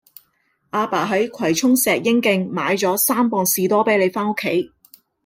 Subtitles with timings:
[0.71, 4.71] 亞爸喺葵涌石英徑買左三磅士多啤梨返屋企